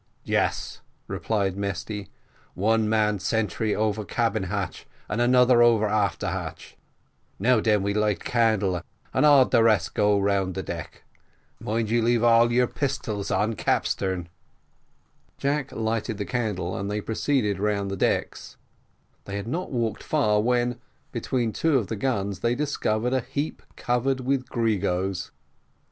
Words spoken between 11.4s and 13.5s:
Mind you leave all your pistols